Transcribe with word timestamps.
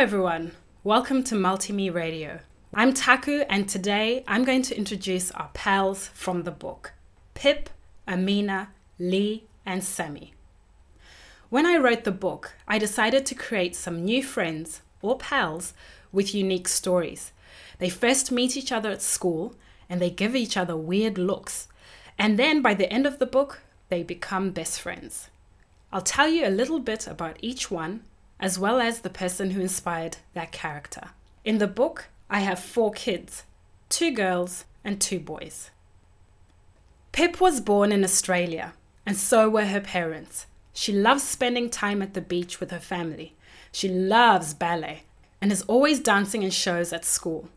everyone. 0.00 0.52
Welcome 0.84 1.24
to 1.24 1.34
Multime 1.34 1.92
Radio. 1.92 2.38
I'm 2.72 2.94
Taku, 2.94 3.40
and 3.50 3.68
today 3.68 4.22
I'm 4.28 4.44
going 4.44 4.62
to 4.62 4.78
introduce 4.78 5.32
our 5.32 5.50
pals 5.54 6.06
from 6.14 6.44
the 6.44 6.52
book 6.52 6.92
Pip, 7.34 7.68
Amina, 8.06 8.68
Lee, 9.00 9.48
and 9.66 9.82
Sammy. 9.82 10.34
When 11.48 11.66
I 11.66 11.78
wrote 11.78 12.04
the 12.04 12.12
book, 12.12 12.54
I 12.68 12.78
decided 12.78 13.26
to 13.26 13.34
create 13.34 13.74
some 13.74 14.04
new 14.04 14.22
friends 14.22 14.82
or 15.02 15.18
pals 15.18 15.74
with 16.12 16.32
unique 16.32 16.68
stories. 16.68 17.32
They 17.80 17.88
first 17.88 18.30
meet 18.30 18.56
each 18.56 18.70
other 18.70 18.92
at 18.92 19.02
school 19.02 19.56
and 19.90 20.00
they 20.00 20.10
give 20.10 20.36
each 20.36 20.56
other 20.56 20.76
weird 20.76 21.18
looks. 21.18 21.66
And 22.16 22.38
then 22.38 22.62
by 22.62 22.74
the 22.74 22.90
end 22.92 23.04
of 23.04 23.18
the 23.18 23.26
book, 23.26 23.62
they 23.88 24.04
become 24.04 24.50
best 24.50 24.80
friends. 24.80 25.28
I'll 25.92 26.02
tell 26.02 26.28
you 26.28 26.46
a 26.46 26.50
little 26.50 26.78
bit 26.78 27.08
about 27.08 27.36
each 27.40 27.68
one, 27.68 28.04
as 28.40 28.58
well 28.58 28.80
as 28.80 29.00
the 29.00 29.10
person 29.10 29.50
who 29.50 29.60
inspired 29.60 30.18
that 30.34 30.52
character. 30.52 31.10
In 31.44 31.58
the 31.58 31.66
book, 31.66 32.08
I 32.30 32.40
have 32.40 32.58
four 32.58 32.92
kids 32.92 33.44
two 33.88 34.12
girls 34.12 34.64
and 34.84 35.00
two 35.00 35.18
boys. 35.18 35.70
Pip 37.12 37.40
was 37.40 37.60
born 37.60 37.90
in 37.90 38.04
Australia, 38.04 38.74
and 39.06 39.16
so 39.16 39.48
were 39.48 39.66
her 39.66 39.80
parents. 39.80 40.46
She 40.72 40.92
loves 40.92 41.22
spending 41.22 41.70
time 41.70 42.02
at 42.02 42.14
the 42.14 42.20
beach 42.20 42.60
with 42.60 42.70
her 42.70 42.78
family. 42.78 43.34
She 43.72 43.88
loves 43.88 44.54
ballet 44.54 45.02
and 45.40 45.50
is 45.50 45.62
always 45.62 46.00
dancing 46.00 46.42
in 46.42 46.50
shows 46.50 46.92
at 46.92 47.04
school. 47.04 47.48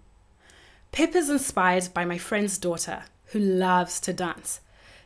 Pip 0.92 1.16
is 1.16 1.30
inspired 1.30 1.90
by 1.94 2.06
my 2.06 2.18
friend's 2.18 2.58
daughter, 2.58 3.04
who 3.28 3.40
loves 3.40 4.00
to 4.02 4.14
dance. 4.14 4.62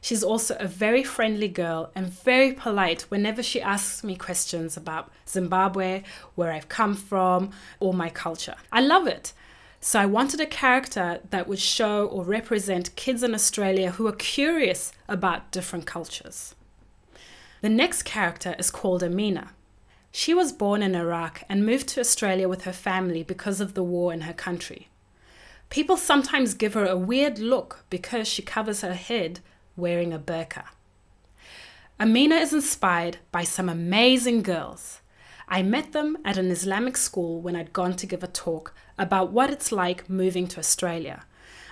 She's 0.05 0.23
also 0.23 0.55
a 0.59 0.67
very 0.67 1.03
friendly 1.03 1.47
girl 1.47 1.89
and 1.95 2.05
very 2.05 2.53
polite 2.53 3.09
whenever 3.09 3.41
she 3.41 3.59
asks 3.59 4.03
me 4.03 4.15
questions 4.15 4.77
about 4.77 5.11
Zimbabwe, 5.27 6.03
where 6.35 6.51
I've 6.51 6.69
come 6.69 6.93
from, 6.93 7.49
or 7.79 7.91
my 7.91 8.11
culture. 8.11 8.53
I 8.71 8.81
love 8.81 9.07
it. 9.07 9.33
So 9.79 9.99
I 9.99 10.05
wanted 10.05 10.39
a 10.39 10.45
character 10.45 11.21
that 11.31 11.47
would 11.47 11.57
show 11.57 12.05
or 12.05 12.23
represent 12.23 12.95
kids 12.95 13.23
in 13.23 13.33
Australia 13.33 13.93
who 13.93 14.05
are 14.05 14.11
curious 14.11 14.93
about 15.09 15.49
different 15.49 15.87
cultures. 15.87 16.53
The 17.61 17.69
next 17.69 18.03
character 18.03 18.55
is 18.59 18.69
called 18.69 19.01
Amina. 19.01 19.53
She 20.11 20.35
was 20.35 20.53
born 20.53 20.83
in 20.83 20.93
Iraq 20.93 21.41
and 21.49 21.65
moved 21.65 21.87
to 21.87 21.99
Australia 21.99 22.47
with 22.47 22.65
her 22.65 22.73
family 22.73 23.23
because 23.23 23.59
of 23.59 23.73
the 23.73 23.83
war 23.83 24.13
in 24.13 24.21
her 24.21 24.33
country. 24.33 24.89
People 25.71 25.97
sometimes 25.97 26.53
give 26.53 26.75
her 26.75 26.85
a 26.85 26.95
weird 26.95 27.39
look 27.39 27.85
because 27.89 28.27
she 28.27 28.43
covers 28.43 28.81
her 28.81 28.93
head 28.93 29.39
wearing 29.75 30.13
a 30.13 30.19
burqa. 30.19 30.65
Amina 31.99 32.35
is 32.35 32.53
inspired 32.53 33.17
by 33.31 33.43
some 33.43 33.69
amazing 33.69 34.41
girls. 34.41 35.01
I 35.47 35.61
met 35.61 35.91
them 35.91 36.17
at 36.25 36.37
an 36.37 36.51
Islamic 36.51 36.97
school 36.97 37.39
when 37.39 37.55
I'd 37.55 37.71
gone 37.71 37.95
to 37.97 38.05
give 38.05 38.23
a 38.23 38.27
talk 38.27 38.73
about 38.97 39.31
what 39.31 39.49
it's 39.49 39.71
like 39.71 40.09
moving 40.09 40.47
to 40.47 40.59
Australia. 40.59 41.25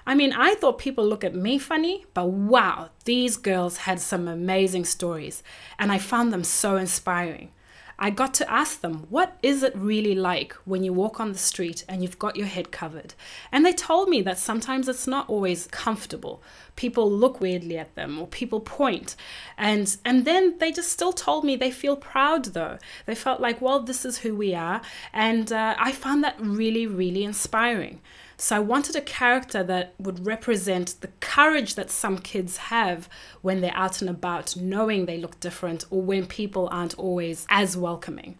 I 0.06 0.16
mean, 0.16 0.34
I 0.34 0.56
thought 0.56 0.78
people 0.78 1.06
look 1.06 1.24
at 1.24 1.36
me 1.36 1.58
funny, 1.58 2.06
but 2.14 2.28
wow, 2.28 2.90
these 3.06 3.38
girls 3.38 3.78
had 3.78 4.00
some 4.00 4.28
amazing 4.28 4.86
stories, 4.86 5.44
and 5.80 5.92
I 5.92 5.98
found 5.98 6.34
them 6.34 6.44
so 6.44 6.76
inspiring. 6.76 7.52
I 8.00 8.10
got 8.10 8.34
to 8.36 8.52
ask 8.52 8.82
them, 8.82 9.06
what 9.10 9.38
is 9.44 9.64
it 9.64 9.76
really 9.76 10.16
like 10.16 10.54
when 10.66 10.84
you 10.84 10.94
walk 10.94 11.20
on 11.20 11.32
the 11.32 11.38
street 11.38 11.86
and 11.88 12.02
you've 12.02 12.20
got 12.20 12.36
your 12.36 12.48
head 12.48 12.72
covered? 12.72 13.14
And 13.52 13.66
they 13.66 13.74
told 13.74 14.10
me 14.10 14.22
that 14.24 14.38
sometimes 14.38 14.88
it's 14.88 15.08
not 15.08 15.30
always 15.30 15.68
comfortable. 15.68 16.42
People 16.76 17.10
look 17.10 17.40
weirdly 17.40 17.78
at 17.78 17.96
them 17.96 18.20
or 18.20 18.28
people 18.28 18.60
point. 18.60 19.16
And 19.58 19.96
and 20.04 20.26
then 20.26 20.58
they 20.58 20.72
just 20.72 20.92
still 20.92 21.14
told 21.14 21.44
me 21.44 21.56
they 21.56 21.72
feel 21.72 21.96
proud 21.96 22.46
though. 22.46 22.78
They 23.06 23.16
felt 23.16 23.42
like, 23.42 23.62
well, 23.62 23.80
this 23.80 24.06
is 24.06 24.20
who 24.20 24.36
we 24.36 24.54
are. 24.56 24.82
And 25.14 25.52
uh, 25.52 25.76
I 25.78 25.92
found 25.92 26.24
that 26.24 26.36
really, 26.40 26.88
really 26.88 27.24
inspiring. 27.24 28.02
So 28.38 28.56
I 28.56 28.60
wanted 28.60 28.96
a 28.96 29.02
character 29.02 29.64
that 29.64 29.94
would 30.00 30.26
represent 30.26 30.96
the 31.02 31.10
courage 31.20 31.76
that 31.76 31.90
some 31.90 32.18
kids 32.18 32.58
have 32.58 33.08
when 33.42 33.62
they're 33.62 33.76
out 33.76 34.02
and 34.02 34.10
about, 34.10 34.56
knowing 34.58 35.06
they 35.06 35.18
look 35.18 35.40
different 35.40 35.86
or 35.90 36.02
when 36.02 36.26
people 36.26 36.68
aren't 36.72 36.98
always 36.98 37.46
as 37.50 37.78
welcoming. 37.78 38.38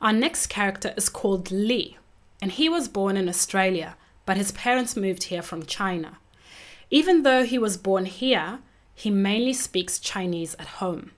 Our 0.00 0.12
next 0.12 0.46
character 0.46 0.92
is 0.96 1.08
called 1.08 1.50
Lee, 1.50 1.96
and 2.40 2.52
he 2.52 2.68
was 2.68 2.88
born 2.88 3.16
in 3.16 3.28
Australia, 3.28 3.96
but 4.24 4.36
his 4.36 4.52
parents 4.52 4.96
moved 4.96 5.24
here 5.24 5.42
from 5.42 5.64
China. 5.64 6.18
Even 6.90 7.22
though 7.22 7.44
he 7.44 7.58
was 7.58 7.76
born 7.76 8.04
here, 8.04 8.60
he 8.94 9.10
mainly 9.10 9.52
speaks 9.52 9.98
Chinese 9.98 10.54
at 10.58 10.66
home. 10.66 11.12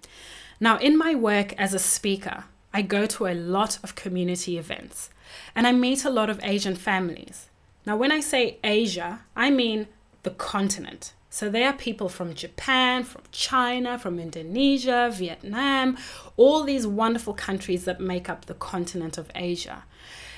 Now, 0.61 0.79
in 0.79 0.97
my 0.97 1.15
work 1.15 1.53
as 1.59 1.75
a 1.75 1.79
speaker, 1.79 2.45
I 2.73 2.83
go 2.83 3.07
to 3.07 3.27
a 3.27 3.35
lot 3.35 3.79
of 3.83 3.95
community 3.95 4.59
events 4.59 5.11
and 5.55 5.67
I 5.67 5.73
meet 5.73 6.05
a 6.05 6.11
lot 6.11 6.31
of 6.31 6.41
Asian 6.43 6.75
families. 6.75 7.49
Now, 7.89 7.97
when 7.97 8.13
I 8.13 8.21
say 8.21 8.59
Asia, 8.63 9.21
I 9.35 9.49
mean 9.49 9.87
the 10.23 10.33
continent. 10.33 11.15
So 11.31 11.49
there 11.49 11.67
are 11.69 11.73
people 11.73 12.11
from 12.11 12.35
Japan, 12.35 13.03
from 13.03 13.23
China, 13.33 13.99
from 13.99 14.19
Indonesia, 14.19 15.11
Vietnam, 15.11 15.97
all 16.37 16.65
these 16.65 16.87
wonderful 16.87 17.33
countries 17.33 17.87
that 17.87 17.99
make 17.99 18.29
up 18.29 18.45
the 18.45 18.53
continent 18.53 19.17
of 19.17 19.31
Asia. 19.35 19.85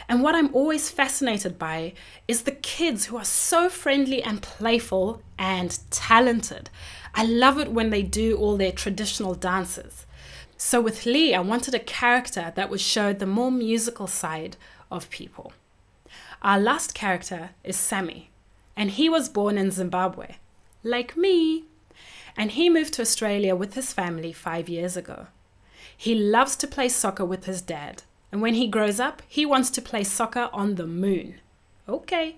And 0.08 0.22
what 0.22 0.36
I'm 0.36 0.54
always 0.54 0.90
fascinated 0.90 1.58
by 1.58 1.94
is 2.28 2.42
the 2.42 2.52
kids 2.52 3.06
who 3.06 3.16
are 3.16 3.24
so 3.24 3.68
friendly 3.68 4.22
and 4.22 4.40
playful 4.40 5.20
and 5.36 5.76
talented. 5.90 6.70
I 7.16 7.24
love 7.24 7.58
it 7.58 7.72
when 7.72 7.90
they 7.90 8.04
do 8.04 8.36
all 8.36 8.58
their 8.58 8.70
traditional 8.70 9.34
dances. 9.34 10.06
So 10.56 10.80
with 10.80 11.04
Lee, 11.04 11.34
I 11.34 11.40
wanted 11.40 11.74
a 11.74 11.80
character 11.80 12.52
that 12.54 12.70
would 12.70 12.80
show 12.80 13.12
the 13.12 13.26
more 13.26 13.50
musical 13.50 14.06
side 14.06 14.56
of 14.88 15.10
people. 15.10 15.52
Our 16.42 16.58
last 16.58 16.94
character 16.94 17.50
is 17.62 17.76
Sammy, 17.76 18.30
and 18.76 18.90
he 18.90 19.08
was 19.08 19.28
born 19.28 19.58
in 19.58 19.70
Zimbabwe, 19.70 20.36
like 20.82 21.16
me. 21.16 21.64
And 22.36 22.52
he 22.52 22.70
moved 22.70 22.94
to 22.94 23.02
Australia 23.02 23.54
with 23.54 23.74
his 23.74 23.92
family 23.92 24.32
five 24.32 24.68
years 24.68 24.96
ago. 24.96 25.26
He 25.96 26.14
loves 26.14 26.56
to 26.56 26.66
play 26.66 26.88
soccer 26.88 27.24
with 27.24 27.44
his 27.44 27.60
dad, 27.60 28.04
and 28.32 28.40
when 28.40 28.54
he 28.54 28.68
grows 28.68 28.98
up, 28.98 29.22
he 29.28 29.44
wants 29.44 29.70
to 29.70 29.82
play 29.82 30.04
soccer 30.04 30.48
on 30.52 30.76
the 30.76 30.86
moon. 30.86 31.40
Okay. 31.88 32.36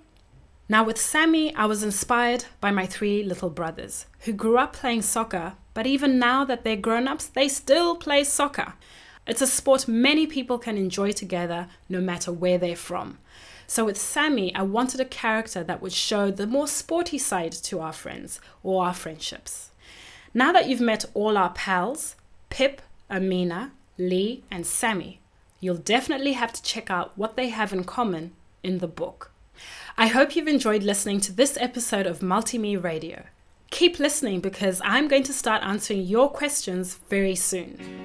Now, 0.68 0.84
with 0.84 1.00
Sammy, 1.00 1.54
I 1.54 1.66
was 1.66 1.82
inspired 1.82 2.46
by 2.60 2.70
my 2.70 2.86
three 2.86 3.22
little 3.22 3.50
brothers 3.50 4.06
who 4.20 4.32
grew 4.32 4.58
up 4.58 4.72
playing 4.72 5.02
soccer, 5.02 5.52
but 5.74 5.86
even 5.86 6.18
now 6.18 6.44
that 6.44 6.64
they're 6.64 6.76
grown 6.76 7.06
ups, 7.06 7.26
they 7.26 7.48
still 7.48 7.94
play 7.94 8.24
soccer. 8.24 8.74
It's 9.26 9.42
a 9.42 9.46
sport 9.46 9.86
many 9.86 10.26
people 10.26 10.58
can 10.58 10.76
enjoy 10.76 11.12
together 11.12 11.68
no 11.88 12.00
matter 12.00 12.32
where 12.32 12.58
they're 12.58 12.74
from. 12.74 13.18
So 13.66 13.84
with 13.84 14.00
Sammy, 14.00 14.54
I 14.54 14.62
wanted 14.62 15.00
a 15.00 15.04
character 15.04 15.62
that 15.64 15.80
would 15.80 15.92
show 15.92 16.30
the 16.30 16.46
more 16.46 16.68
sporty 16.68 17.18
side 17.18 17.52
to 17.52 17.80
our 17.80 17.92
friends 17.92 18.40
or 18.62 18.84
our 18.84 18.94
friendships. 18.94 19.70
Now 20.34 20.52
that 20.52 20.68
you've 20.68 20.80
met 20.80 21.04
all 21.14 21.36
our 21.36 21.50
pals, 21.50 22.16
Pip, 22.50 22.82
Amina, 23.10 23.72
Lee, 23.98 24.42
and 24.50 24.66
Sammy, 24.66 25.20
you'll 25.60 25.76
definitely 25.76 26.32
have 26.32 26.52
to 26.52 26.62
check 26.62 26.90
out 26.90 27.16
what 27.16 27.36
they 27.36 27.48
have 27.48 27.72
in 27.72 27.84
common 27.84 28.32
in 28.62 28.78
the 28.78 28.88
book. 28.88 29.30
I 29.96 30.06
hope 30.06 30.34
you've 30.34 30.48
enjoyed 30.48 30.82
listening 30.82 31.20
to 31.20 31.32
this 31.32 31.56
episode 31.60 32.06
of 32.06 32.20
Multime 32.20 32.82
Radio. 32.82 33.24
Keep 33.70 33.98
listening 33.98 34.40
because 34.40 34.80
I'm 34.84 35.08
going 35.08 35.22
to 35.24 35.32
start 35.32 35.62
answering 35.62 36.02
your 36.02 36.30
questions 36.30 36.98
very 37.08 37.34
soon. 37.34 38.01